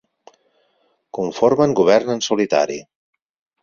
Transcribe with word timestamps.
Conformen 1.19 1.79
govern 1.83 2.13
en 2.19 2.29
solitari. 2.33 2.83